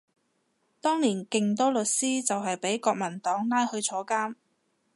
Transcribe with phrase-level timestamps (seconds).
[0.81, 4.33] 當年勁多律師就係畀國民黨拉去坐監